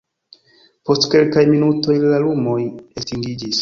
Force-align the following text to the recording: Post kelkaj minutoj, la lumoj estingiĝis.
Post 0.89 1.05
kelkaj 1.13 1.45
minutoj, 1.53 2.01
la 2.07 2.25
lumoj 2.27 2.59
estingiĝis. 2.71 3.59